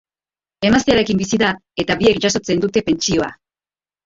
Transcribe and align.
Emaztearekin 0.69 1.19
bizi 1.19 1.39
da 1.41 1.49
eta 1.85 1.99
biek 2.01 2.19
jasotzen 2.25 2.65
dute 2.65 2.85
pentsioa. 2.89 3.31